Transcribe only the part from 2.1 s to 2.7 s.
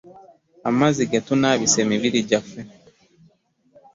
gyaffe.